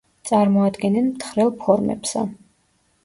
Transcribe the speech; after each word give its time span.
წარმოადგენენ 0.27 1.11
მთხრელ 1.11 1.53
ფორმებსა. 1.61 2.25